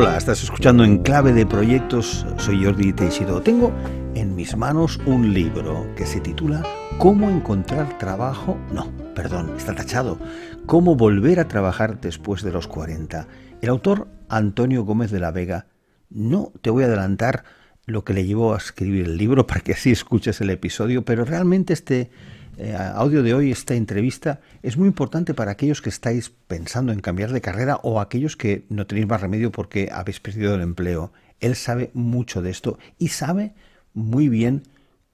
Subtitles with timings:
[0.00, 3.42] Hola, estás escuchando en Clave de Proyectos, soy Jordi Teixido.
[3.42, 3.72] Tengo
[4.14, 6.62] en mis manos un libro que se titula
[6.98, 8.56] ¿Cómo encontrar trabajo?
[8.72, 10.20] No, perdón, está tachado.
[10.66, 13.26] ¿Cómo volver a trabajar después de los 40?
[13.60, 15.66] El autor Antonio Gómez de la Vega.
[16.10, 17.42] No te voy a adelantar
[17.84, 21.24] lo que le llevó a escribir el libro para que así escuches el episodio, pero
[21.24, 22.12] realmente este
[22.60, 26.98] eh, audio de hoy, esta entrevista, es muy importante para aquellos que estáis pensando en
[26.98, 31.12] cambiar de carrera o aquellos que no tenéis más remedio porque habéis perdido el empleo.
[31.38, 33.54] Él sabe mucho de esto y sabe
[33.94, 34.64] muy bien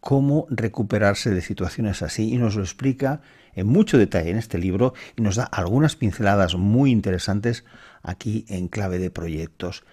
[0.00, 3.20] cómo recuperarse de situaciones así y nos lo explica
[3.54, 7.64] en mucho detalle en este libro y nos da algunas pinceladas muy interesantes
[8.02, 9.84] aquí en clave de proyectos.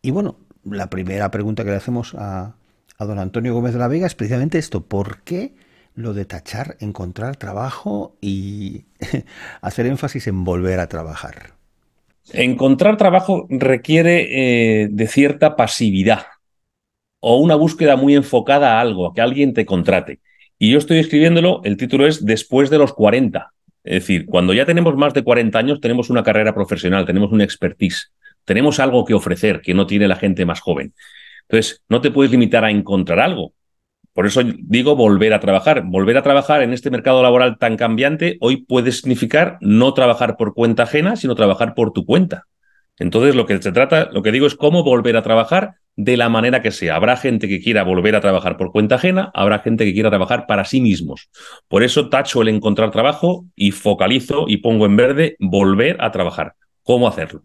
[0.00, 2.54] Y bueno, la primera pregunta que le hacemos a,
[2.98, 5.56] a don Antonio Gómez de la Vega es precisamente esto, ¿por qué?
[5.94, 8.84] Lo de tachar, encontrar trabajo y
[9.60, 11.54] hacer énfasis en volver a trabajar?
[12.32, 16.26] Encontrar trabajo requiere eh, de cierta pasividad
[17.20, 20.20] o una búsqueda muy enfocada a algo, a que alguien te contrate.
[20.58, 23.52] Y yo estoy escribiéndolo, el título es Después de los 40.
[23.82, 27.44] Es decir, cuando ya tenemos más de 40 años, tenemos una carrera profesional, tenemos una
[27.44, 28.12] expertise,
[28.44, 30.92] tenemos algo que ofrecer que no tiene la gente más joven.
[31.42, 33.54] Entonces, no te puedes limitar a encontrar algo,
[34.12, 35.84] por eso digo volver a trabajar.
[35.86, 40.54] Volver a trabajar en este mercado laboral tan cambiante hoy puede significar no trabajar por
[40.54, 42.46] cuenta ajena, sino trabajar por tu cuenta.
[42.98, 46.28] Entonces, lo que se trata, lo que digo es cómo volver a trabajar de la
[46.28, 46.96] manera que sea.
[46.96, 50.46] Habrá gente que quiera volver a trabajar por cuenta ajena, habrá gente que quiera trabajar
[50.46, 51.30] para sí mismos.
[51.68, 56.54] Por eso tacho el encontrar trabajo y focalizo y pongo en verde volver a trabajar.
[56.82, 57.42] ¿Cómo hacerlo?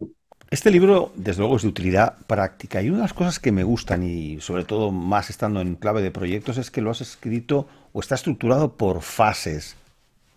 [0.52, 3.64] Este libro, desde luego, es de utilidad práctica y una de las cosas que me
[3.64, 7.68] gustan y sobre todo más estando en clave de proyectos es que lo has escrito
[7.94, 9.76] o está estructurado por fases.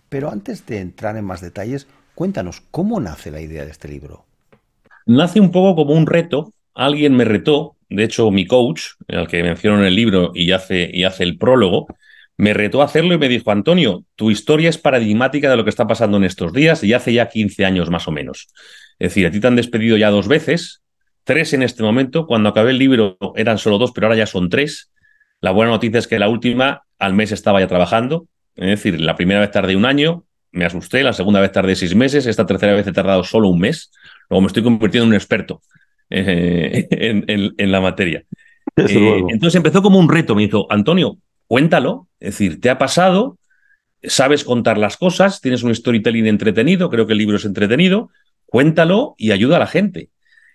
[0.09, 4.25] Pero antes de entrar en más detalles, cuéntanos, ¿cómo nace la idea de este libro?
[5.05, 6.53] Nace un poco como un reto.
[6.75, 10.91] Alguien me retó, de hecho mi coach, al que menciono en el libro y hace,
[10.91, 11.87] y hace el prólogo,
[12.39, 15.71] me retó a hacerlo y me dijo, Antonio, tu historia es paradigmática de lo que
[15.71, 18.49] está pasando en estos días y hace ya 15 años más o menos.
[18.99, 20.83] Es decir, a ti te han despedido ya dos veces,
[21.25, 22.27] tres en este momento.
[22.27, 24.91] Cuando acabé el libro eran solo dos, pero ahora ya son tres.
[25.41, 28.27] La buena noticia es que la última al mes estaba ya trabajando.
[28.57, 31.95] Es decir, la primera vez tardé un año, me asusté, la segunda vez tardé seis
[31.95, 33.93] meses, esta tercera vez he tardado solo un mes.
[34.29, 35.63] Luego me estoy convirtiendo en un experto
[36.11, 38.25] eh, en, la materia.
[38.77, 43.39] Eh, entonces empezó como un reto, me dijo, Antonio, cuéntalo, es decir, te ha pasado,
[44.03, 48.11] sabes contar las cosas, tienes un storytelling entretenido, creo que el libro es entretenido,
[48.49, 50.11] cuéntalo y ayuda a la gente.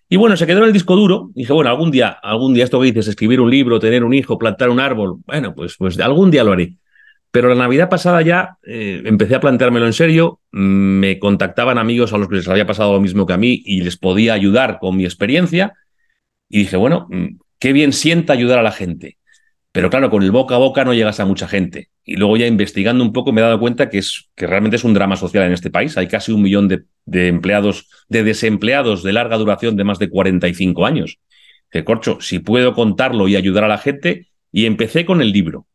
[0.09, 1.31] Y bueno, se quedó en el disco duro.
[1.33, 4.37] Dije, bueno, algún día, algún día esto que dices, escribir un libro, tener un hijo,
[4.37, 6.75] plantar un árbol, bueno, pues, pues algún día lo haré.
[7.31, 10.39] Pero la Navidad pasada ya eh, empecé a planteármelo en serio.
[10.51, 13.81] Me contactaban amigos a los que les había pasado lo mismo que a mí y
[13.81, 15.73] les podía ayudar con mi experiencia.
[16.47, 19.17] Y dije, bueno, mm, qué bien sienta ayudar a la gente.
[19.73, 21.89] Pero claro, con el boca a boca no llegas a mucha gente.
[22.05, 24.83] Y luego ya investigando un poco me he dado cuenta que, es, que realmente es
[24.83, 25.97] un drama social en este país.
[25.97, 30.09] Hay casi un millón de, de empleados, de desempleados de larga duración de más de
[30.09, 31.17] 45 años.
[31.71, 35.65] Que corcho, si puedo contarlo y ayudar a la gente, y empecé con el libro.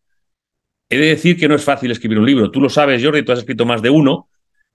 [0.89, 2.51] He de decir que no es fácil escribir un libro.
[2.53, 4.29] Tú lo sabes, Jordi, tú has escrito más de uno.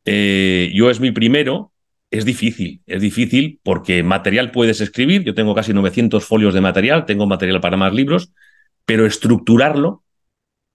[0.05, 1.71] Eh, yo es mi primero.
[2.11, 5.23] Es difícil, es difícil porque material puedes escribir.
[5.23, 8.31] Yo tengo casi 900 folios de material, tengo material para más libros,
[8.85, 10.03] pero estructurarlo,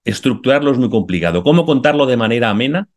[0.05, 1.43] estructurarlo es muy complicado.
[1.43, 2.89] ¿Cómo contarlo de manera amena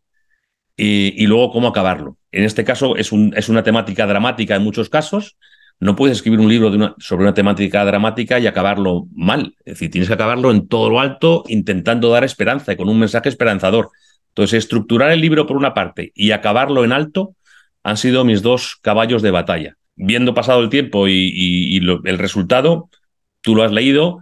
[0.78, 2.18] y, luego cómo acabarlo?
[2.32, 5.38] En este caso es, un, es, una temática dramática en muchos casos.
[5.80, 9.56] No puedes escribir un libro sobre una temática dramática y acabarlo mal.
[9.60, 13.00] Es decir, tienes que acabarlo en todo lo alto intentando dar esperanza y con un
[13.00, 13.90] mensaje esperanzador.
[14.30, 17.36] Entonces, estructurar el libro por una parte y acabarlo en alto
[17.84, 19.78] han sido mis dos caballos de batalla.
[19.96, 22.90] Viendo pasado el tiempo y, el resultado,
[23.42, 24.20] tú lo has leído,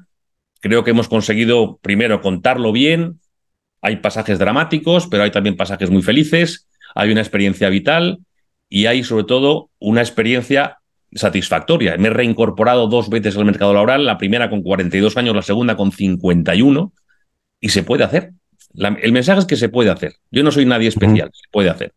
[0.59, 3.19] Creo que hemos conseguido primero contarlo bien.
[3.81, 6.67] Hay pasajes dramáticos, pero hay también pasajes muy felices.
[6.95, 8.19] Hay una experiencia vital
[8.67, 10.79] y hay sobre todo una experiencia
[11.13, 11.97] satisfactoria.
[11.97, 15.75] Me he reincorporado dos veces al mercado laboral, la primera con 42 años, la segunda
[15.75, 16.93] con 51,
[17.61, 18.33] y se puede hacer.
[18.75, 20.13] el mensaje es que se puede hacer.
[20.31, 21.93] Yo no soy nadie especial, se puede hacer.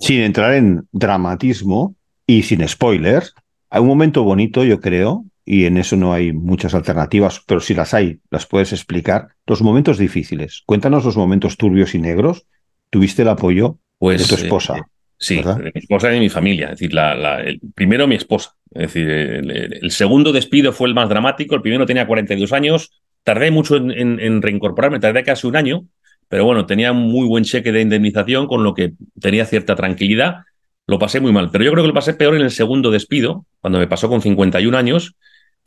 [0.00, 1.94] Sin entrar en dramatismo
[2.26, 3.34] y sin spoilers,
[3.70, 7.72] hay un momento bonito, yo creo, y en eso no hay muchas alternativas, pero si
[7.72, 9.28] las hay, las puedes explicar.
[9.46, 10.62] Los momentos difíciles.
[10.66, 12.44] Cuéntanos los momentos turbios y negros.
[12.90, 14.76] ¿Tuviste el apoyo pues, de tu esposa?
[14.76, 14.82] Eh,
[15.16, 16.66] sí, de mi esposa y de mi familia.
[16.66, 18.56] Es decir, la, el, primero mi esposa.
[18.74, 21.54] Es decir, el, segundo despido fue el más dramático.
[21.54, 23.00] El primero tenía 42 años.
[23.24, 25.86] Tardé mucho en, en reincorporarme, tardé casi un año,
[26.28, 30.42] pero bueno, tenía un muy buen cheque de indemnización, con lo que tenía cierta tranquilidad
[30.88, 31.50] lo pasé muy mal.
[31.50, 34.22] Pero yo creo que lo pasé peor en el segundo despido, cuando me pasó con
[34.22, 35.14] 51 años.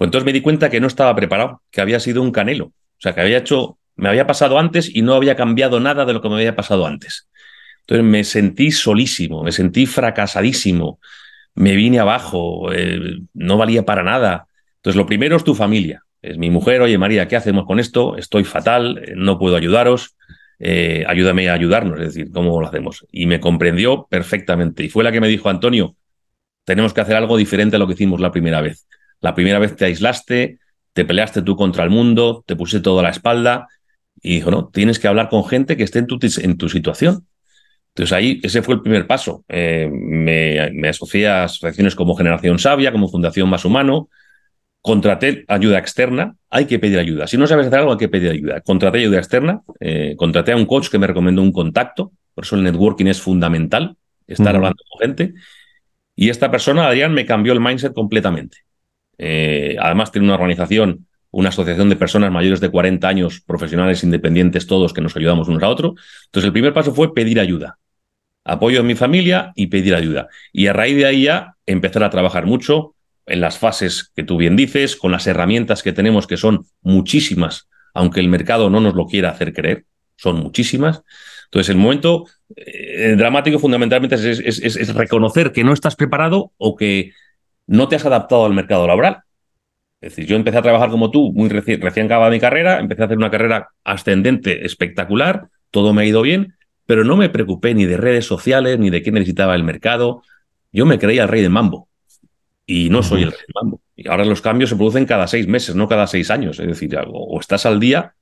[0.01, 2.65] Pues entonces me di cuenta que no estaba preparado, que había sido un canelo.
[2.65, 6.13] O sea, que había hecho, me había pasado antes y no había cambiado nada de
[6.13, 7.29] lo que me había pasado antes.
[7.81, 10.99] Entonces me sentí solísimo, me sentí fracasadísimo,
[11.53, 14.47] me vine abajo, eh, no valía para nada.
[14.77, 16.01] Entonces lo primero es tu familia.
[16.19, 18.17] Es mi mujer, oye María, ¿qué hacemos con esto?
[18.17, 20.15] Estoy fatal, eh, no puedo ayudaros.
[20.57, 23.05] Eh, ayúdame a ayudarnos, es decir, ¿cómo lo hacemos?
[23.11, 24.83] Y me comprendió perfectamente.
[24.83, 25.95] Y fue la que me dijo, Antonio,
[26.65, 28.87] tenemos que hacer algo diferente a lo que hicimos la primera vez.
[29.21, 30.59] La primera vez te aislaste,
[30.93, 33.67] te peleaste tú contra el mundo, te puse todo a la espalda
[34.21, 37.27] y dijo, no, tienes que hablar con gente que esté en tu, en tu situación.
[37.89, 39.43] Entonces ahí, ese fue el primer paso.
[39.49, 44.09] Eh, me, me, asocié a asociaciones como Generación Sabia, como Fundación Más Humano,
[44.81, 47.27] contraté ayuda externa, hay que pedir ayuda.
[47.27, 48.61] Si no sabes hacer algo, hay que pedir ayuda.
[48.61, 52.55] Contraté ayuda externa, eh, contraté a un coach que me recomendó un contacto, por eso
[52.55, 53.95] el networking es fundamental,
[54.25, 55.33] estar hablando con gente.
[56.15, 58.57] Y esta persona, Adrián, me cambió el mindset completamente.
[59.23, 64.65] Eh, además, tiene una organización, una asociación de personas mayores de 40 años, profesionales independientes,
[64.65, 65.93] todos que nos ayudamos unos a otros.
[66.25, 67.77] Entonces, el primer paso fue pedir ayuda.
[68.43, 70.27] Apoyo en mi familia y pedir ayuda.
[70.51, 72.95] Y a raíz de ahí ya empezar a trabajar mucho,
[73.27, 77.69] en las fases que tú bien dices, con las herramientas que tenemos, que son muchísimas,
[77.93, 79.85] aunque el mercado no nos lo quiera hacer creer,
[80.15, 81.03] son muchísimas.
[81.45, 82.25] Entonces, el momento
[82.55, 87.11] eh, dramático fundamentalmente es, reconocer que no estás preparado o que
[87.71, 89.19] no te has adaptado al mercado laboral.
[90.01, 93.03] Es decir, yo empecé a trabajar como tú, muy recién, recién acabada mi carrera, empecé
[93.03, 97.73] a hacer una carrera ascendente espectacular, todo me ha ido bien, pero no me preocupé
[97.73, 100.21] ni de redes sociales, ni de qué necesitaba el mercado.
[100.73, 101.87] Yo me creía el rey del mambo
[102.65, 103.79] y no soy el rey mambo.
[103.95, 106.59] Y ahora los cambios se producen cada seis meses, no cada seis años.
[106.59, 108.15] Es decir, o estás al día,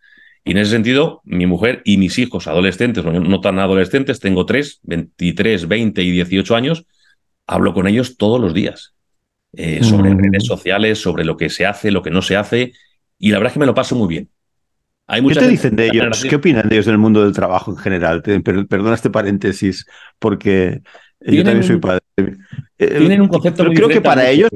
[0.44, 4.80] y en ese sentido, mi mujer y mis hijos adolescentes, no tan adolescentes, tengo tres,
[4.84, 6.86] 23, 20 y 18 años,
[7.48, 8.94] hablo con ellos todos los días.
[9.54, 12.74] Eh, sobre redes sociales, sobre lo que se hace, lo que no se hace,
[13.18, 14.30] y la verdad es que me lo paso muy bien.
[15.08, 16.24] Hay ¿Qué te dicen de ellos?
[16.30, 18.22] ¿Qué opinan de ellos del mundo del trabajo en general?
[18.22, 19.88] perdona este paréntesis,
[20.20, 20.82] porque
[21.20, 22.02] yo también soy padre.
[22.78, 24.50] Eh, tienen un concepto muy Creo que para ellos.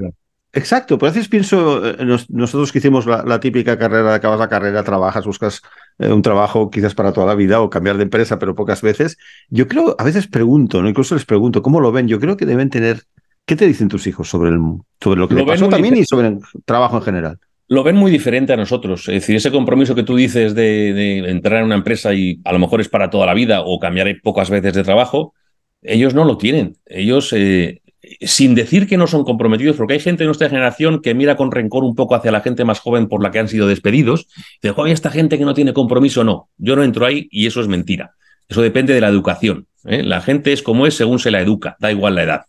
[0.55, 1.97] Exacto, pero a veces pienso, eh,
[2.29, 5.63] nosotros que hicimos la, típica carrera, acabas la carrera, trabajas, buscas
[5.97, 9.17] eh, un trabajo quizás para toda la vida o cambiar de empresa, pero pocas veces.
[9.49, 10.89] Yo creo, a veces pregunto, ¿no?
[10.89, 12.07] incluso les pregunto, ¿cómo lo ven?
[12.07, 13.01] Yo creo que deben tener,
[13.45, 14.59] ¿qué te dicen tus hijos sobre, el,
[15.01, 17.39] sobre lo que pasó también y sobre el trabajo en general?
[17.67, 19.07] Lo ven muy diferente a nosotros.
[19.07, 22.51] Es decir, ese compromiso que tú dices de, de entrar en una empresa y a
[22.51, 25.33] lo mejor es para toda la vida o cambiar pocas veces de trabajo,
[25.81, 26.77] ellos no lo tienen.
[26.85, 27.81] Ellos, eh,
[28.21, 31.51] sin decir que no son comprometidos, porque hay gente de nuestra generación que mira con
[31.51, 34.27] rencor un poco hacia la gente más joven por la que han sido despedidos.
[34.61, 36.49] Dice, oye, esta gente que no tiene compromiso, no.
[36.57, 38.11] Yo no entro ahí y eso es mentira.
[38.47, 39.67] Eso depende de la educación.
[39.85, 40.03] ¿eh?
[40.03, 42.41] La gente es como es según se la educa, da igual la edad.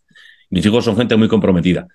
[0.51, 1.87] Mis hijos son gente muy comprometida.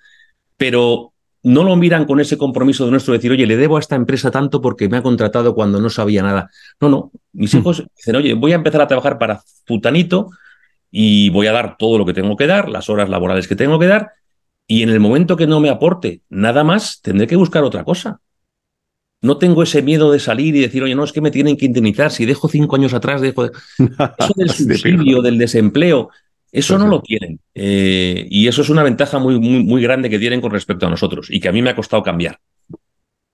[0.56, 1.12] Pero
[1.42, 4.30] no lo miran con ese compromiso de nuestro decir, oye, le debo a esta empresa
[4.30, 6.50] tanto porque me ha contratado cuando no sabía nada.
[6.80, 7.12] No, no.
[7.32, 7.58] Mis hmm.
[7.58, 10.30] hijos dicen, oye, voy a empezar a trabajar para Futanito
[10.90, 13.78] y voy a dar todo lo que tengo que dar, las horas laborales que tengo
[13.78, 14.10] que dar,
[14.66, 18.20] y en el momento que no me aporte nada más, tendré que buscar otra cosa.
[19.22, 21.66] No tengo ese miedo de salir y decir, oye, no, es que me tienen que
[21.66, 23.46] indemnizar, si dejo cinco años atrás, dejo...
[24.18, 26.10] Eso del subsidio, del desempleo,
[26.52, 27.40] eso no lo tienen.
[27.54, 30.90] Eh, y eso es una ventaja muy, muy, muy grande que tienen con respecto a
[30.90, 32.38] nosotros y que a mí me ha costado cambiar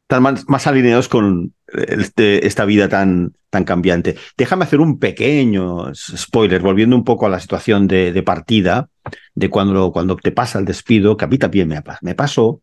[0.08, 4.16] están más, alineados con este, esta vida tan, tan cambiante.
[4.36, 8.88] Déjame hacer un pequeño spoiler, volviendo un poco a la situación de, partida,
[9.34, 12.62] de cuando, cuando te pasa el despido, que a mí también me, me pasó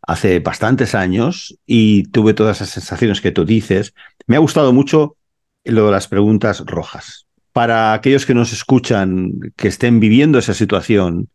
[0.00, 3.92] hace bastantes años y tuve todas esas sensaciones que tú dices.
[4.26, 5.16] Me ha gustado mucho
[5.64, 7.27] lo de las preguntas rojas.
[7.58, 11.28] Para aquellos que nos escuchan, que estén viviendo esa situación,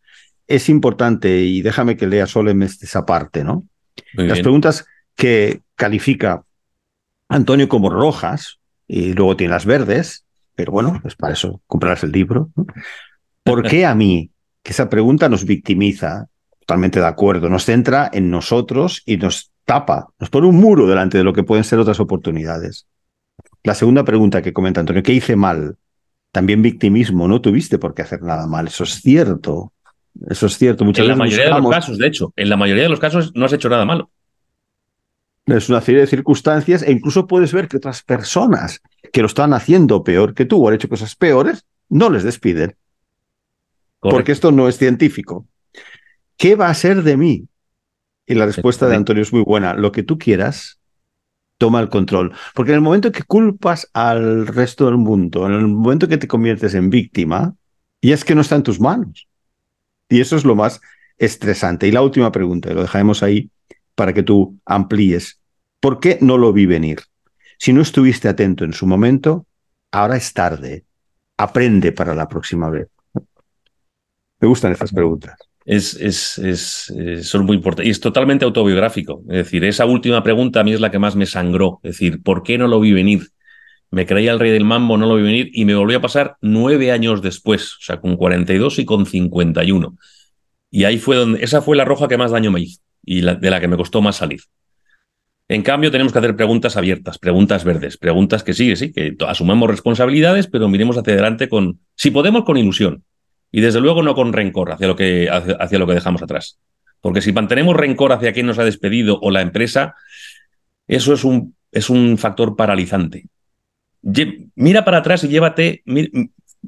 [0.47, 3.67] es importante, y déjame que lea solo esa parte, ¿no?
[4.13, 4.85] las preguntas
[5.17, 6.45] que califica
[7.27, 10.23] Antonio como rojas y luego tiene las verdes,
[10.55, 12.51] pero bueno, es para eso comprarás el libro.
[13.43, 14.31] ¿Por qué a mí?
[14.63, 16.27] Que esa pregunta nos victimiza,
[16.61, 21.17] totalmente de acuerdo, nos centra en nosotros y nos tapa, nos pone un muro delante
[21.17, 22.87] de lo que pueden ser otras oportunidades.
[23.61, 25.75] La segunda pregunta que comenta Antonio, ¿qué hice mal?
[26.33, 29.71] También victimismo, no tuviste por qué hacer nada mal, eso es cierto.
[30.27, 30.83] Eso es cierto.
[30.83, 33.31] Muchas en la mayoría de los casos, de hecho, en la mayoría de los casos
[33.35, 34.09] no has hecho nada malo.
[35.45, 39.53] Es una serie de circunstancias e incluso puedes ver que otras personas que lo están
[39.53, 42.75] haciendo peor que tú o han hecho cosas peores, no les despiden.
[43.99, 45.45] Porque esto no es científico.
[46.35, 47.47] ¿Qué va a ser de mí?
[48.25, 49.75] Y la respuesta de Antonio es muy buena.
[49.75, 50.79] Lo que tú quieras,
[51.63, 52.33] toma el control.
[52.53, 56.27] Porque en el momento que culpas al resto del mundo, en el momento que te
[56.27, 57.55] conviertes en víctima,
[58.01, 59.29] ya es que no está en tus manos.
[60.09, 60.81] Y eso es lo más
[61.17, 61.87] estresante.
[61.87, 63.49] Y la última pregunta, y lo dejaremos ahí
[63.95, 65.39] para que tú amplíes.
[65.79, 66.99] ¿Por qué no lo vi venir?
[67.57, 69.45] Si no estuviste atento en su momento,
[69.89, 70.83] ahora es tarde.
[71.37, 72.89] Aprende para la próxima vez.
[74.41, 75.39] Me gustan estas preguntas.
[75.65, 76.93] Es, es, es,
[77.27, 77.87] son muy importantes.
[77.87, 79.21] Y es totalmente autobiográfico.
[79.29, 81.79] Es decir, esa última pregunta a mí es la que más me sangró.
[81.83, 83.29] Es decir, ¿por qué no lo vi venir?
[83.91, 86.37] Me creía el rey del mambo, no lo vi venir y me volvió a pasar
[86.41, 89.95] nueve años después, o sea, con 42 y con 51.
[90.71, 93.49] Y ahí fue donde, esa fue la roja que más daño me hizo y de
[93.51, 94.41] la que me costó más salir.
[95.47, 99.69] En cambio, tenemos que hacer preguntas abiertas, preguntas verdes, preguntas que sí, sí, que asumamos
[99.69, 103.03] responsabilidades, pero miremos hacia adelante con, si podemos, con ilusión.
[103.55, 106.59] Y desde luego no con rencor hacia lo que, hacia, lo que dejamos atrás.
[106.99, 109.93] Porque si mantenemos rencor hacia quien nos ha despedido o la empresa,
[110.87, 113.27] eso es un, es un factor paralizante.
[114.55, 115.83] Mira para atrás y llévate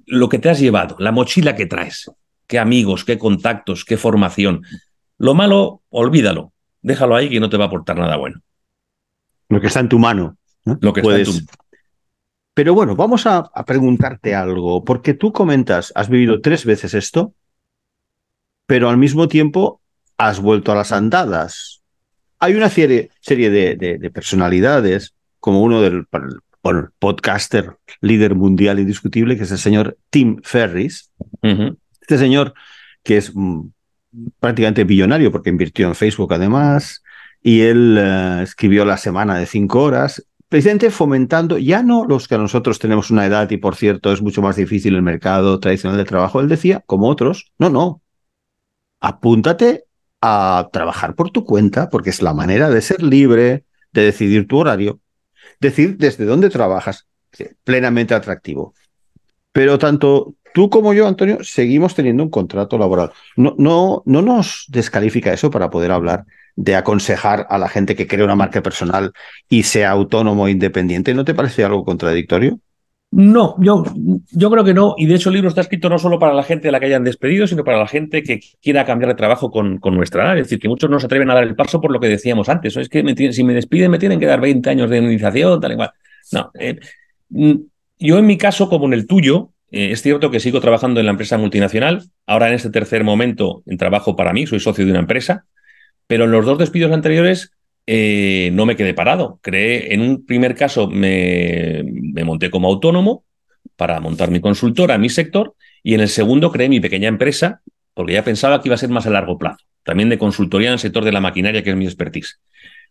[0.05, 2.11] lo que te has llevado, la mochila que traes.
[2.45, 4.61] Qué amigos, qué contactos, qué formación.
[5.17, 6.53] Lo malo, olvídalo.
[6.83, 8.41] Déjalo ahí que no te va a aportar nada bueno.
[9.49, 10.37] Lo que está en tu mano.
[10.81, 11.31] Lo que está en tu
[12.55, 17.33] pero bueno, vamos a, preguntarte algo, porque tú comentas, has vivido tres veces esto,
[18.65, 19.81] pero al mismo tiempo
[20.17, 21.83] has vuelto a las andadas.
[22.39, 26.07] Hay una serie, serie de, personalidades, como uno del
[26.97, 31.11] podcaster líder mundial indiscutible, que es el señor Tim Ferris.
[31.99, 32.53] Este señor
[33.03, 33.67] que es mm,
[34.39, 37.03] prácticamente billonario porque invirtió en Facebook además,
[37.43, 42.37] y él eh, escribió La Semana de Cinco Horas, presidente fomentando, ya no los que
[42.37, 46.05] nosotros tenemos una edad y por cierto es mucho más difícil el mercado tradicional de
[46.05, 48.01] trabajo, él decía, como otros, no, no,
[49.01, 49.83] apúntate
[50.21, 54.57] a trabajar por tu cuenta porque es la manera de ser libre, de decidir tu
[54.59, 55.01] horario,
[55.59, 57.05] decir desde dónde trabajas,
[57.65, 58.73] plenamente atractivo.
[59.51, 63.11] Pero tanto tú como yo, Antonio, seguimos teniendo un contrato laboral.
[63.35, 66.23] No, no, no nos descalifica eso para poder hablar
[66.55, 69.11] de aconsejar a la gente que cree una marca personal
[69.49, 71.13] y sea autónomo e independiente.
[71.13, 72.59] ¿No te parece algo contradictorio?
[73.11, 73.83] No, yo,
[74.31, 74.95] yo creo que no.
[74.97, 76.87] Y de hecho el libro está escrito no solo para la gente a la que
[76.87, 80.37] hayan despedido, sino para la gente que quiera cambiar de trabajo con, con nuestra edad.
[80.37, 82.49] Es decir, que muchos no se atreven a dar el paso por lo que decíamos
[82.49, 82.75] antes.
[82.75, 85.75] Es que si me despiden me tienen que dar 20 años de indemnización, tal y
[85.75, 85.91] cual.
[86.31, 86.51] No.
[86.59, 86.77] Eh,
[87.29, 87.53] mm,
[87.99, 91.05] yo en mi caso, como en el tuyo, eh, es cierto que sigo trabajando en
[91.05, 92.03] la empresa multinacional.
[92.25, 95.45] Ahora en este tercer momento en trabajo para mí, soy socio de una empresa.
[96.07, 97.51] Pero en los dos despidos anteriores
[97.87, 99.39] eh, no me quedé parado.
[99.41, 101.83] Creé, en un primer caso me,
[102.23, 103.25] monté como autónomo
[103.75, 107.61] para montar mi consultora, mi sector, y en el segundo creé mi pequeña empresa
[107.93, 110.73] porque ya pensaba que iba a ser más a largo plazo, también de consultoría en
[110.73, 112.41] el sector de la maquinaria, que es mi expertise.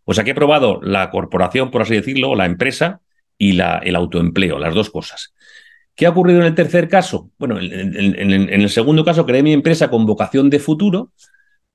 [0.04, 3.00] O sea que he probado la corporación, por así decirlo, la empresa
[3.36, 5.34] y el autoempleo, las dos cosas.
[5.94, 7.30] ¿Qué ha ocurrido en el tercer caso?
[7.38, 11.12] Bueno, en el segundo caso creé mi empresa con vocación de futuro,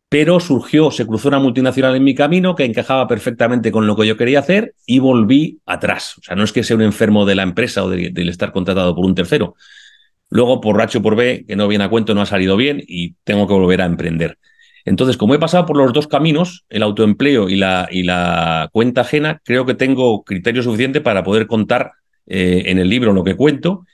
[0.09, 4.07] pero surgió, se cruzó una multinacional en mi camino que encajaba perfectamente con lo que
[4.07, 6.17] yo quería hacer y volví atrás.
[6.17, 8.95] O sea, no es que sea un enfermo de la empresa o del estar contratado
[8.95, 9.55] por un tercero.
[10.31, 12.83] Luego, por H o por B, que no viene a cuento, no ha salido bien
[12.87, 14.39] y tengo que volver a emprender.
[14.83, 19.65] Entonces, como he pasado por los dos caminos, el autoempleo y la, cuenta ajena, creo
[19.65, 21.91] que tengo criterio suficiente para poder contar
[22.25, 23.85] eh, en el libro lo que cuento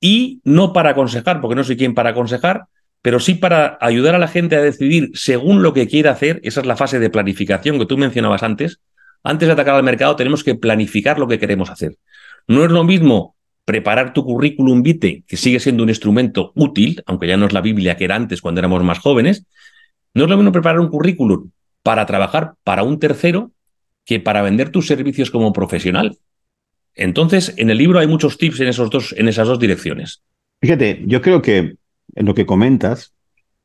[0.00, 2.64] y no para aconsejar, porque no soy quien para aconsejar,
[3.02, 6.40] pero sí para ayudar a la gente a decidir según lo que quiere hacer.
[6.44, 8.80] Esa es la fase de planificación que tú mencionabas antes.
[9.24, 11.96] Antes de atacar al mercado tenemos que planificar lo que queremos hacer.
[12.46, 17.26] No es lo mismo preparar tu currículum vitae, que sigue siendo un instrumento útil, aunque
[17.26, 19.46] ya no es la Biblia que era antes cuando éramos más jóvenes.
[20.14, 21.50] No es lo mismo preparar un currículum
[21.82, 23.50] para trabajar para un tercero
[24.04, 26.18] que para vender tus servicios como profesional.
[26.94, 30.22] Entonces, en el libro hay muchos tips en, esos dos, en esas dos direcciones.
[30.60, 31.76] Fíjate, yo creo que
[32.14, 33.14] en lo que comentas,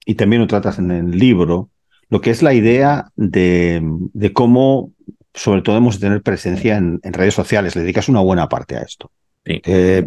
[0.05, 1.69] y también lo tratas en el libro,
[2.09, 3.81] lo que es la idea de,
[4.33, 4.93] cómo,
[5.33, 7.75] sobre todo, hemos de tener presencia en, redes sociales.
[7.75, 9.11] Le dedicas una buena parte a esto.
[9.45, 9.61] Sí.
[9.65, 10.05] Eh,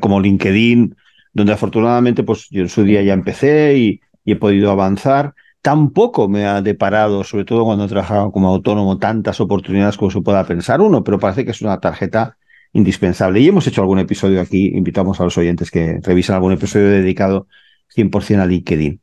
[0.00, 0.96] como LinkedIn,
[1.32, 5.34] donde afortunadamente pues, yo en su día ya empecé y, he podido avanzar.
[5.62, 10.20] Tampoco me ha deparado, sobre todo cuando he trabajado como autónomo, tantas oportunidades como se
[10.20, 12.36] pueda pensar uno, pero parece que es una tarjeta
[12.72, 13.38] indispensable.
[13.38, 17.46] Y hemos hecho algún episodio aquí, invitamos a los oyentes que revisen algún episodio dedicado
[17.94, 19.00] 100% a LinkedIn.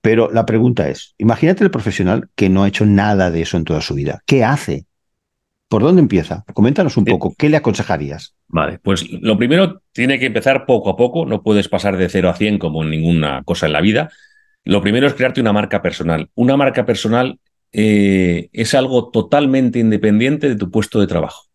[0.00, 3.64] Pero la pregunta es, imagínate el profesional que no ha hecho nada de eso en
[3.64, 4.22] toda su vida.
[4.24, 4.86] ¿Qué hace?
[5.68, 6.44] ¿Por dónde empieza?
[6.54, 8.36] Coméntanos un poco, ¿qué le aconsejarías?
[8.46, 12.30] Vale, pues lo primero tiene que empezar poco a poco, no puedes pasar de 0
[12.30, 14.10] a 100 como en ninguna cosa en la vida.
[14.62, 16.30] Lo primero es crearte una marca personal.
[16.34, 17.40] Una marca personal
[17.72, 21.46] eh, es algo totalmente independiente de tu puesto de trabajo.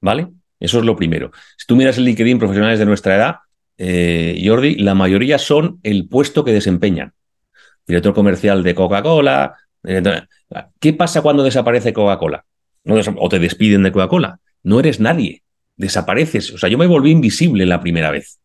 [0.00, 0.28] ¿Vale?
[0.60, 1.32] Eso es lo primero.
[1.56, 3.36] Si tú miras el LinkedIn profesionales de nuestra edad,
[3.78, 7.12] eh, Jordi, la mayoría son el puesto que desempeñan.
[7.86, 9.56] director comercial de Coca-Cola.
[10.80, 12.44] ¿Qué pasa cuando desaparece Coca-Cola?
[12.86, 14.40] o te despiden de Coca-Cola.
[14.62, 15.42] No eres nadie.
[15.76, 16.52] Desapareces.
[16.52, 18.38] O sea, yo me volví invisible la primera vez.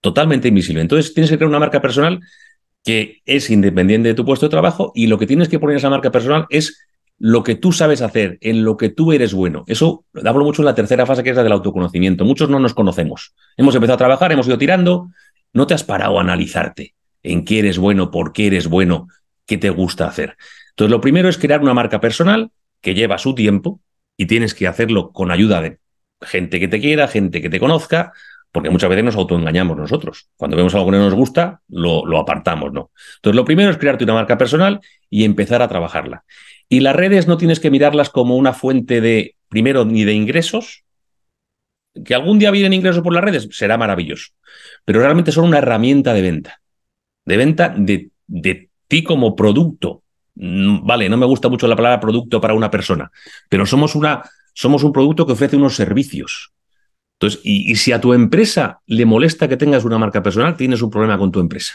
[0.00, 0.80] Totalmente invisible.
[0.80, 2.20] Entonces tienes que crear una marca personal
[2.84, 5.78] que es independiente de tu puesto de trabajo y lo que tienes que poner en
[5.78, 6.80] esa marca personal es
[7.24, 9.62] lo que tú sabes hacer, en lo que tú eres bueno.
[9.68, 12.24] Eso hablo mucho en la tercera fase, que es la del autoconocimiento.
[12.24, 13.32] Muchos no nos conocemos.
[13.56, 15.08] Hemos empezado a trabajar, hemos ido tirando,
[15.52, 19.06] no te has parado a analizarte en qué eres bueno, por qué eres bueno,
[19.46, 20.36] qué te gusta hacer.
[20.70, 22.50] Entonces, lo primero es crear una marca personal
[22.80, 23.78] que lleva su tiempo
[24.16, 25.78] y tienes que hacerlo con ayuda de
[26.22, 28.12] gente que te quiera, gente que te conozca,
[28.50, 30.28] porque muchas veces nos autoengañamos nosotros.
[30.34, 32.90] Cuando vemos algo que no nos gusta, lo, lo apartamos, ¿no?
[33.18, 36.24] Entonces, lo primero es crearte una marca personal y empezar a trabajarla.
[36.72, 40.84] Y las redes no tienes que mirarlas como una fuente de, primero, ni de ingresos,
[42.02, 44.32] que algún día vienen ingresos por las redes, será maravilloso,
[44.82, 46.62] pero realmente son una herramienta de venta,
[47.26, 50.02] de venta de, de ti como producto.
[50.34, 53.12] Mm, vale, no me gusta mucho la palabra producto para una persona,
[53.50, 54.22] pero somos, una,
[54.54, 56.54] somos un producto que ofrece unos servicios.
[57.20, 60.80] Entonces, y, y, si a tu empresa le molesta que tengas una marca personal, tienes
[60.80, 61.74] un problema con tu empresa.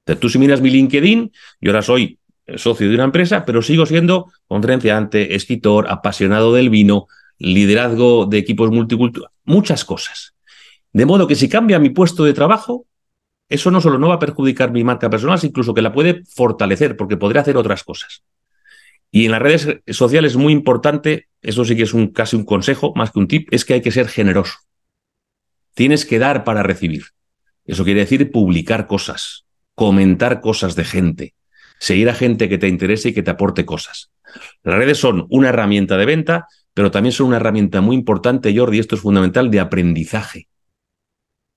[0.00, 2.18] Entonces, tú si miras mi LinkedIn, yo ahora soy
[2.56, 7.06] socio de una empresa, pero sigo siendo conferenciante, escritor, apasionado del vino,
[7.38, 10.34] liderazgo de equipos multiculturales, muchas cosas.
[10.92, 12.86] De modo que si cambia mi puesto de trabajo,
[13.48, 16.24] eso no solo no va a perjudicar mi marca personal, sino incluso que la puede
[16.24, 18.22] fortalecer, porque podré hacer otras cosas.
[19.10, 23.10] Y en las redes sociales muy importante, eso sí que es casi un consejo, más
[23.10, 24.58] que un tip, es que hay que ser generoso.
[25.74, 27.04] Tienes que dar para recibir.
[27.64, 31.34] Eso quiere decir publicar cosas, comentar cosas de gente,
[31.78, 34.10] seguir a gente que te interese y que te aporte cosas.
[34.62, 38.76] Las redes son una herramienta de venta, pero también son una herramienta muy importante, Jordi,
[38.76, 40.48] y esto es fundamental, de aprendizaje.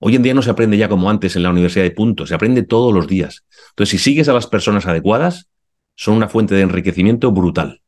[0.00, 2.34] Hoy en día no se aprende ya como antes en la universidad de puntos, se
[2.34, 3.44] aprende todos los días.
[3.70, 5.48] Entonces, si sigues a las personas adecuadas,
[5.94, 7.80] son una fuente de enriquecimiento brutal.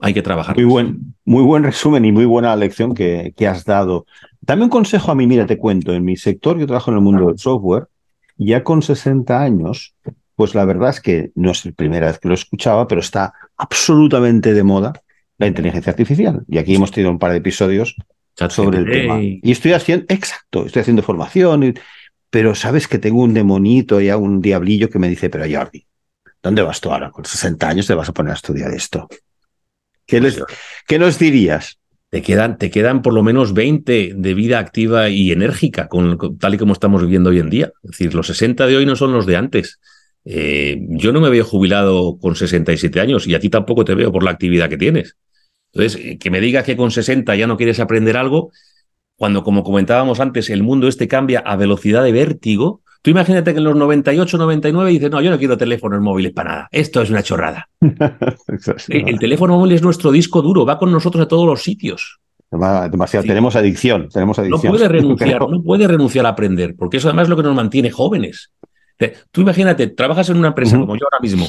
[0.00, 0.56] Hay que trabajar.
[0.56, 4.06] Muy buen, muy buen resumen y muy buena lección que, que has dado.
[4.40, 7.02] Dame un consejo a mí, mira, te cuento, en mi sector, yo trabajo en el
[7.02, 7.86] mundo del software,
[8.36, 9.94] ya con 60 años,
[10.38, 13.32] pues la verdad es que no es la primera vez que lo escuchaba, pero está
[13.56, 14.92] absolutamente de moda
[15.36, 16.44] la inteligencia artificial.
[16.46, 17.96] Y aquí hemos tenido un par de episodios
[18.48, 19.20] sobre el tema.
[19.20, 21.74] Y estoy haciendo, exacto, estoy haciendo formación,
[22.30, 25.84] pero sabes que tengo un demonito y un diablillo que me dice, pero Jordi,
[26.40, 27.10] ¿dónde vas tú ahora?
[27.10, 29.08] Con 60 años te vas a poner a estudiar esto.
[30.06, 31.80] ¿Qué, les, pues ¿qué nos dirías?
[32.10, 36.54] Te quedan, te quedan por lo menos 20 de vida activa y enérgica, con, tal
[36.54, 37.72] y como estamos viviendo hoy en día.
[37.82, 39.80] Es decir, los 60 de hoy no son los de antes.
[40.30, 44.12] Eh, yo no me veo jubilado con 67 años y a ti tampoco te veo
[44.12, 45.16] por la actividad que tienes.
[45.72, 48.50] Entonces, eh, que me digas que con 60 ya no quieres aprender algo,
[49.16, 53.58] cuando, como comentábamos antes, el mundo este cambia a velocidad de vértigo, tú imagínate que
[53.58, 57.08] en los 98, 99 dices, no, yo no quiero teléfonos móviles para nada, esto es
[57.08, 57.70] una chorrada.
[58.88, 62.20] El teléfono móvil es nuestro disco duro, va con nosotros a todos los sitios.
[62.50, 64.72] Demasiado, tenemos adicción, tenemos adicción.
[64.72, 67.54] No puede renunciar, no puede renunciar a aprender, porque eso además es lo que nos
[67.54, 68.52] mantiene jóvenes.
[69.30, 71.46] Tú imagínate, trabajas en una empresa como yo ahora mismo,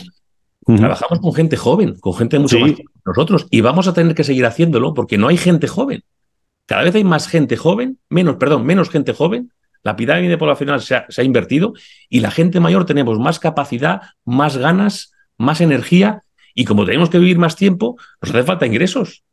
[0.66, 4.24] trabajamos con gente joven, con gente mucho más que nosotros, y vamos a tener que
[4.24, 6.04] seguir haciéndolo porque no hay gente joven.
[6.66, 9.52] Cada vez hay más gente joven, menos, perdón, menos gente joven.
[9.82, 11.74] La pirámide poblacional se ha, se ha invertido
[12.10, 17.18] y la gente mayor tenemos más capacidad, más ganas, más energía y como tenemos que
[17.18, 19.24] vivir más tiempo, nos hace falta ingresos.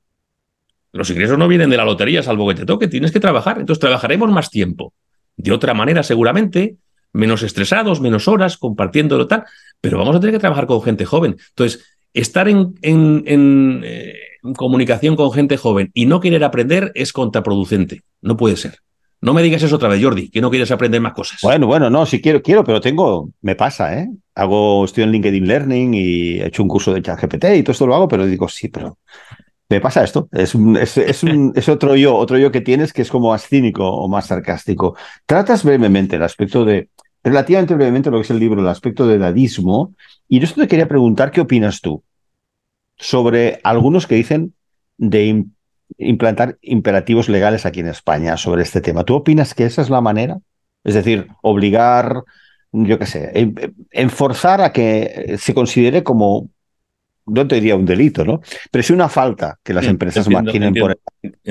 [0.92, 3.58] Los ingresos no vienen de la lotería, salvo que te toque, tienes que trabajar.
[3.58, 4.94] Entonces trabajaremos más tiempo.
[5.36, 6.76] De otra manera, seguramente,
[7.16, 9.44] menos estresados, menos horas, compartiéndolo tal,
[9.80, 11.36] pero vamos a tener que trabajar con gente joven.
[11.48, 14.14] Entonces, estar en, en, eh,
[14.54, 18.02] comunicación con gente joven y no querer aprender es contraproducente.
[18.20, 18.78] No puede ser.
[19.20, 21.40] No me digas eso otra vez, Jordi, que no quieres aprender más cosas.
[21.42, 24.08] Bueno, bueno, no, sí quiero, quiero, pero tengo, me pasa, ¿eh?
[24.34, 27.86] Hago, estoy en LinkedIn Learning y he hecho un curso de ChatGPT y todo esto
[27.86, 28.98] lo hago, pero digo, sí, pero
[29.68, 30.28] me pasa esto.
[30.32, 33.30] Es, un, es, es, un, es, otro yo, otro yo que tienes que es como
[33.30, 34.96] más cínico o más sarcástico.
[35.24, 36.90] Tratas brevemente el aspecto de
[37.26, 39.94] relativamente brevemente lo que es el libro, el aspecto de dadismo.
[40.28, 42.02] Y yo te quería preguntar qué opinas tú
[42.96, 44.54] sobre algunos que dicen
[44.96, 45.44] de
[45.98, 49.02] implantar imperativos legales aquí en España sobre este tema.
[49.02, 50.38] ¿Tú opinas que esa es la manera?
[50.84, 52.22] Es decir, obligar,
[52.70, 53.52] yo qué sé,
[53.90, 56.48] enforzar a que se considere como,
[57.26, 58.40] no te diría un delito, ¿no?
[58.70, 60.96] Pero sí una falta que las empresas marginen por...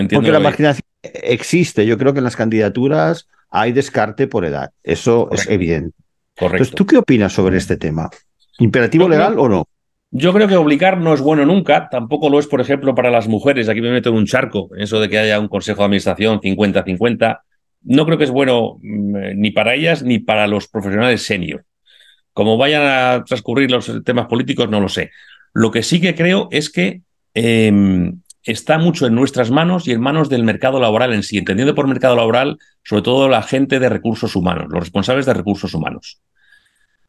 [0.10, 1.86] Porque la marginación existe.
[1.86, 4.71] Yo creo que en las candidaturas hay descarte por edad.
[4.84, 5.95] Eso es evidente.
[6.38, 6.55] Correcto.
[6.58, 8.10] Entonces, ¿tú qué opinas sobre este tema?
[8.60, 9.67] ¿Imperativo legal o no?
[10.12, 13.27] Yo creo que obligar no es bueno nunca, tampoco lo es, por ejemplo, para las
[13.27, 13.67] mujeres.
[13.67, 17.39] Aquí me meto en un charco, eso de que haya un consejo de administración 50-50.
[17.84, 21.65] No creo que es bueno mm, ni para ellas ni para los profesionales senior.
[22.34, 25.12] Como vayan a transcurrir los temas políticos, no lo sé.
[25.53, 27.01] Lo que sí que creo es que
[27.34, 31.75] em, está mucho en nuestras manos y en manos del mercado laboral en sí, entendiendo
[31.75, 36.21] por mercado laboral sobre todo la gente de recursos humanos, los responsables de recursos humanos.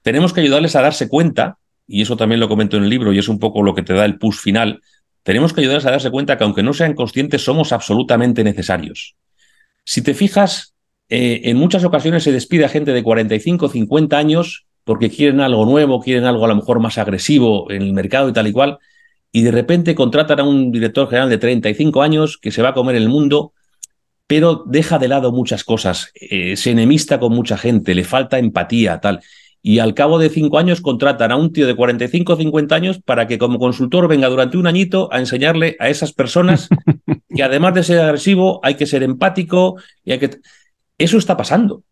[0.02, 3.18] Tenemos que ayudarles a darse cuenta, y eso también lo comento en el libro y
[3.18, 4.80] es un poco lo que te da el push final,
[5.22, 9.16] tenemos que ayudarles a darse cuenta que aunque no sean conscientes, somos absolutamente necesarios.
[9.84, 10.74] Si te fijas,
[11.08, 15.66] eh, en muchas ocasiones se despide a gente de 45, 50 años porque quieren algo
[15.66, 18.78] nuevo, quieren algo a lo mejor más agresivo en el mercado y tal y cual,
[19.32, 22.74] y de repente contratan a un director general de 35 años que se va a
[22.74, 23.52] comer el mundo,
[24.26, 29.00] pero deja de lado muchas cosas, eh, se enemista con mucha gente, le falta empatía,
[29.00, 29.20] tal.
[29.62, 33.00] Y al cabo de cinco años contratan a un tío de 45 o 50 años
[33.04, 36.68] para que como consultor venga durante un añito a enseñarle a esas personas
[37.34, 40.30] que además de ser agresivo hay que ser empático y hay que...
[40.98, 41.82] Eso está pasando.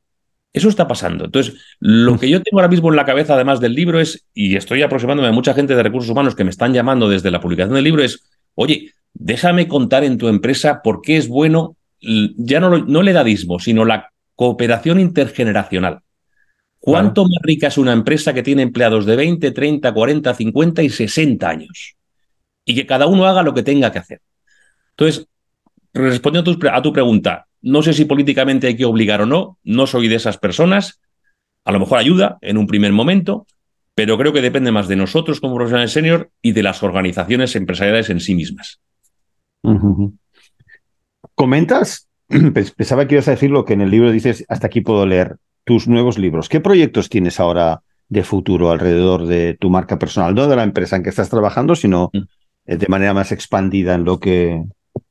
[0.54, 1.24] Eso está pasando.
[1.24, 4.54] Entonces, lo que yo tengo ahora mismo en la cabeza, además del libro, es, y
[4.54, 7.74] estoy aproximándome a mucha gente de recursos humanos que me están llamando desde la publicación
[7.74, 8.22] del libro, es,
[8.54, 13.58] oye, déjame contar en tu empresa por qué es bueno, ya no, no el edadismo,
[13.58, 16.00] sino la cooperación intergeneracional.
[16.78, 20.88] ¿Cuánto más rica es una empresa que tiene empleados de 20, 30, 40, 50 y
[20.88, 21.96] 60 años?
[22.64, 24.20] Y que cada uno haga lo que tenga que hacer.
[24.90, 25.26] Entonces,
[25.92, 29.58] respondiendo a tu, a tu pregunta, no sé si políticamente hay que obligar o no,
[29.64, 31.00] no soy de esas personas.
[31.64, 33.46] A lo mejor ayuda en un primer momento,
[33.94, 38.10] pero creo que depende más de nosotros como profesionales senior y de las organizaciones empresariales
[38.10, 38.80] en sí mismas.
[41.34, 42.08] Comentas,
[42.76, 45.36] pensaba que ibas a decir lo que en el libro dices, hasta aquí puedo leer
[45.64, 46.50] tus nuevos libros.
[46.50, 50.34] ¿Qué proyectos tienes ahora de futuro alrededor de tu marca personal?
[50.34, 52.18] No de la empresa en que estás trabajando, sino mm.
[52.66, 54.62] eh, de manera más expandida en lo que.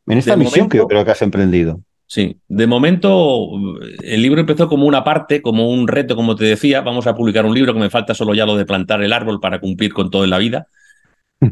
[0.06, 1.82] En esta misión que yo creo que has emprendido.
[2.06, 3.50] Sí, de momento
[4.04, 6.82] el libro empezó como una parte, como un reto, como te decía.
[6.82, 9.40] Vamos a publicar un libro que me falta solo ya lo de plantar el árbol
[9.40, 10.68] para cumplir con todo en la vida.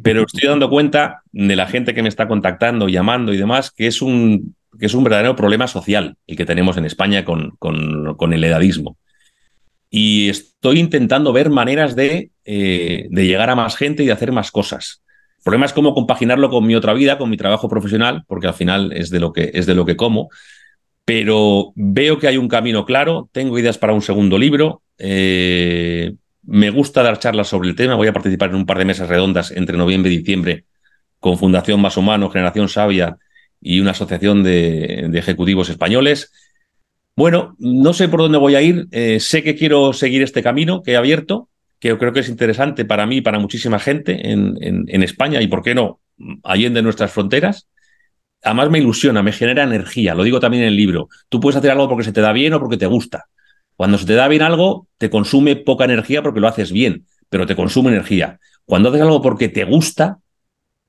[0.04, 3.88] Pero estoy dando cuenta de la gente que me está contactando, llamando y demás, que
[3.88, 8.34] es un, que es un verdadero problema social el que tenemos en España con, con,
[8.34, 8.98] el edadismo.
[9.90, 14.32] Y estoy intentando ver maneras de, eh, de llegar a más gente y de hacer
[14.32, 15.02] más cosas.
[15.42, 18.54] El problema es cómo compaginarlo con mi otra vida, con mi trabajo profesional, porque al
[18.54, 20.30] final es de lo que, es de lo que como.
[21.04, 24.84] Pero veo que hay un camino claro, tengo ideas para un segundo libro.
[25.00, 27.96] Eh, me gusta dar charlas sobre el tema.
[27.96, 30.66] Voy a participar en un par de mesas redondas entre noviembre y diciembre
[31.20, 33.18] con Fundación Más Humano, Generación Sabia
[33.60, 36.32] y una asociación de, ejecutivos españoles.
[37.16, 38.88] Bueno, no sé por dónde voy a ir.
[38.92, 41.50] Eh, sé que quiero seguir este camino que he abierto
[41.82, 45.42] que yo creo que es interesante para mí y para muchísima gente en, en, España
[45.42, 46.00] y, ¿por qué no?,
[46.44, 47.68] allende nuestras fronteras.
[48.44, 51.10] Además me ilusiona, me genera energía, lo digo también en el libro.
[51.28, 53.26] Tú puedes hacer algo porque se te da bien o porque te gusta.
[53.76, 57.48] Cuando se te da bien algo, te consume poca energía porque lo haces bien, pero
[57.48, 58.40] te consume energía.
[58.64, 60.20] Cuando haces algo porque te gusta,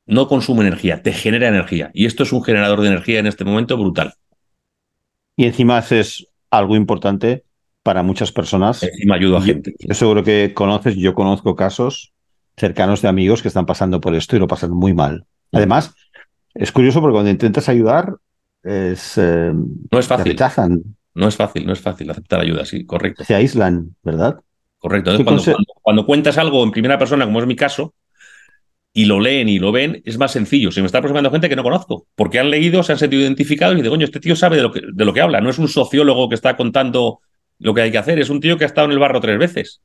[0.05, 1.91] no consume energía, te genera energía.
[1.95, 4.13] Y esto es un generador de energía en este momento brutal.
[5.37, 7.45] Y encima haces algo importante
[7.83, 8.87] para muchas personas.
[9.05, 9.75] Me ayudo a gente.
[9.79, 12.13] Yo, seguro que conoces, yo conozco casos
[12.57, 15.25] cercanos de amigos que están pasando por esto y lo pasan muy mal.
[15.53, 15.57] Mm.
[15.57, 15.95] Además,
[16.55, 18.15] es curioso porque cuando intentas ayudar,
[18.63, 20.33] es, eh, no es fácil.
[20.33, 20.83] rechazan.
[21.15, 23.25] No es fácil, no es fácil aceptar ayuda, sí, correcto.
[23.25, 24.41] Se aíslan, ¿verdad?
[24.79, 25.13] Correcto.
[25.25, 25.43] cuando,
[25.83, 27.95] cuando, cuentas algo en primera persona, como es mi caso,
[28.95, 30.71] y lo leen y lo ven, es más sencillo.
[30.71, 33.75] Se me está aproximando gente que no conozco, porque han leído, se han sentido identificados
[33.75, 35.41] y dicen, coño, este tío sabe de lo, que, de lo que habla.
[35.41, 37.21] No es un sociólogo que está contando
[37.63, 38.19] lo que hay que hacer.
[38.19, 39.81] Es un tío que ha estado en el barro tres veces.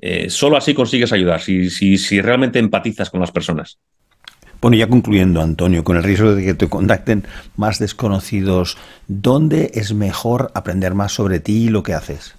[0.00, 3.78] Eh, solo así consigues ayudar, si, si, si realmente empatizas con las personas.
[4.60, 7.24] Bueno, ya concluyendo, Antonio, con el riesgo de que te contacten
[7.56, 8.76] más desconocidos,
[9.06, 12.34] ¿dónde es mejor aprender más sobre ti y lo que haces?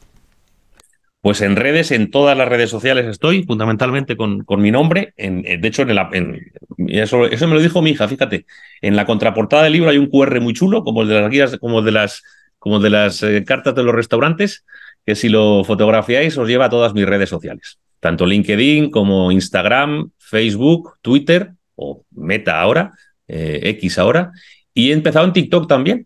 [1.21, 5.13] Pues en redes, en todas las redes sociales estoy, fundamentalmente con, con mi nombre.
[5.17, 6.51] En, de hecho, en, en
[6.87, 8.45] eso, eso, me lo dijo mi hija, fíjate.
[8.81, 11.57] En la contraportada del libro hay un QR muy chulo, como el de las guías,
[11.57, 12.23] como el de las
[12.59, 14.65] como de las eh, cartas de los restaurantes,
[15.05, 20.11] que si lo fotografiáis os lleva a todas mis redes sociales, tanto LinkedIn como Instagram,
[20.17, 22.93] Facebook, Twitter o Meta ahora,
[23.27, 24.31] eh, X ahora,
[24.73, 26.05] y he empezado en TikTok también.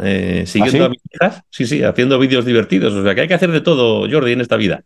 [0.00, 2.94] Eh, siguiendo ¿Ah, a mis hijas, sí, sí, haciendo vídeos divertidos.
[2.94, 4.84] O sea que hay que hacer de todo, Jordi, en esta vida.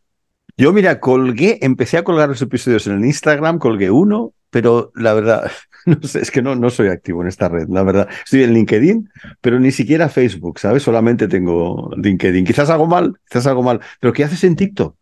[0.56, 5.12] Yo, mira, colgué, empecé a colgar los episodios en el Instagram, colgué uno, pero la
[5.12, 5.50] verdad,
[5.86, 8.08] no sé, es que no, no soy activo en esta red, la verdad.
[8.24, 10.82] Estoy en LinkedIn, pero ni siquiera Facebook, ¿sabes?
[10.82, 12.44] Solamente tengo LinkedIn.
[12.44, 13.80] Quizás hago mal, quizás hago mal.
[14.00, 14.96] Pero ¿qué haces en TikTok?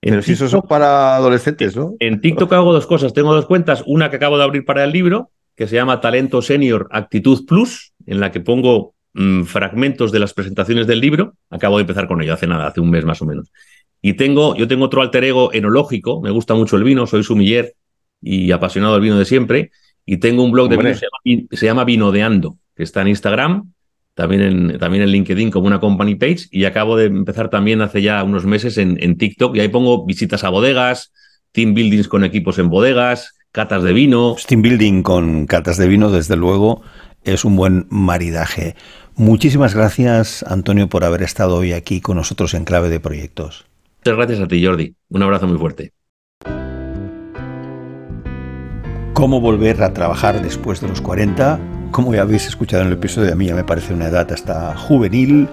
[0.00, 1.94] pero si eso es para adolescentes, ¿no?
[1.98, 3.12] En TikTok hago dos cosas.
[3.12, 3.82] Tengo dos cuentas.
[3.86, 7.92] Una que acabo de abrir para el libro, que se llama Talento Senior Actitud Plus,
[8.06, 11.34] en la que pongo mm, fragmentos de las presentaciones del libro.
[11.50, 13.50] Acabo de empezar con ello hace nada, hace un mes más o menos.
[14.00, 17.74] Y tengo, yo tengo otro alter ego enológico, me gusta mucho el vino, soy sumiller
[18.20, 19.70] y apasionado del vino de siempre.
[20.06, 20.90] Y tengo un blog de vino
[21.50, 23.72] que se llama, Vinodeando, que está en Instagram,
[24.14, 26.46] también en, también en LinkedIn como una company page.
[26.52, 29.56] Y acabo de empezar también hace ya unos meses en, en TikTok.
[29.56, 31.12] Y ahí pongo visitas a bodegas,
[31.50, 34.36] team buildings con equipos en bodegas, catas de vino.
[34.46, 36.82] Team building con catas de vino, desde luego,
[37.24, 38.76] es un buen maridaje.
[39.16, 43.66] Muchísimas gracias, Antonio, por haber estado hoy aquí con nosotros en Clave de Proyectos.
[44.04, 44.94] Muchas gracias a ti, Jordi.
[45.08, 45.95] Un abrazo muy fuerte.
[49.16, 51.58] ¿Cómo volver a trabajar después de los 40?
[51.90, 54.76] Como ya habéis escuchado en el episodio, a mí ya me parece una edad hasta
[54.76, 55.48] juvenil,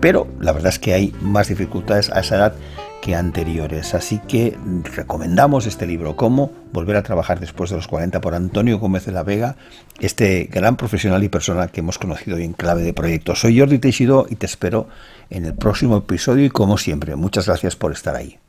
[0.00, 2.54] pero la verdad es que hay más dificultades a esa edad
[3.00, 3.94] que anteriores.
[3.94, 4.58] Así que
[4.96, 9.12] recomendamos este libro, Cómo volver a trabajar después de los 40 por Antonio Gómez de
[9.12, 9.54] la Vega,
[10.00, 13.42] este gran profesional y persona que hemos conocido hoy en clave de proyectos.
[13.42, 14.88] Soy Jordi Teixido y te espero
[15.30, 18.40] en el próximo episodio y como siempre, muchas gracias por estar ahí.